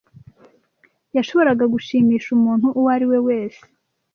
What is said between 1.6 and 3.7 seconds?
gushimisha umuntu uwo ari we wese